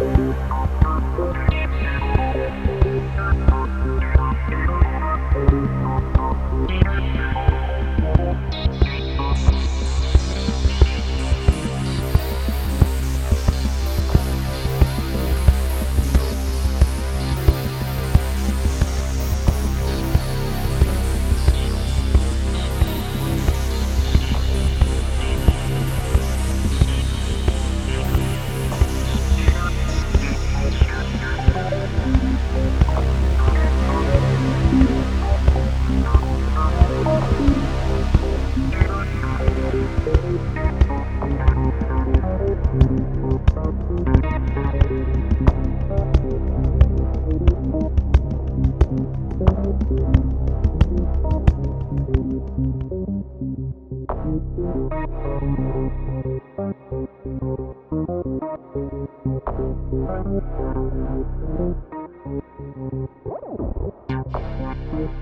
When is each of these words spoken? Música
Música 0.00 1.49